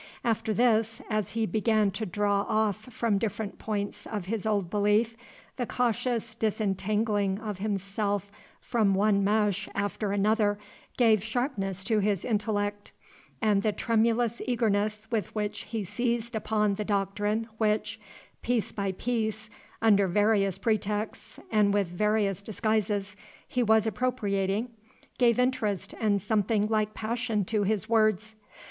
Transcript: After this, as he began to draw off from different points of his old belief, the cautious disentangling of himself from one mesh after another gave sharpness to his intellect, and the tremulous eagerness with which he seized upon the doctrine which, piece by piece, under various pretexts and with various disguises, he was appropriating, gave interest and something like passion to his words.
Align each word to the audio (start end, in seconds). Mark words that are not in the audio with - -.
After 0.23 0.51
this, 0.51 0.99
as 1.11 1.33
he 1.33 1.45
began 1.45 1.91
to 1.91 2.07
draw 2.07 2.41
off 2.49 2.85
from 2.91 3.19
different 3.19 3.59
points 3.59 4.07
of 4.07 4.25
his 4.25 4.47
old 4.47 4.67
belief, 4.67 5.15
the 5.57 5.67
cautious 5.67 6.33
disentangling 6.33 7.39
of 7.39 7.59
himself 7.59 8.31
from 8.59 8.95
one 8.95 9.23
mesh 9.23 9.69
after 9.75 10.11
another 10.11 10.57
gave 10.97 11.23
sharpness 11.23 11.83
to 11.83 11.99
his 11.99 12.25
intellect, 12.25 12.91
and 13.43 13.61
the 13.61 13.71
tremulous 13.71 14.41
eagerness 14.47 15.05
with 15.11 15.35
which 15.35 15.65
he 15.65 15.83
seized 15.83 16.33
upon 16.33 16.73
the 16.73 16.83
doctrine 16.83 17.47
which, 17.59 17.99
piece 18.41 18.71
by 18.71 18.93
piece, 18.93 19.51
under 19.83 20.07
various 20.07 20.57
pretexts 20.57 21.39
and 21.51 21.75
with 21.75 21.85
various 21.85 22.41
disguises, 22.41 23.15
he 23.47 23.61
was 23.61 23.85
appropriating, 23.85 24.71
gave 25.19 25.37
interest 25.37 25.93
and 26.01 26.23
something 26.23 26.65
like 26.69 26.95
passion 26.95 27.45
to 27.45 27.61
his 27.61 27.87
words. 27.87 28.35